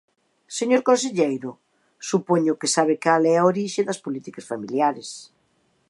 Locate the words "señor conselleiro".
0.57-1.51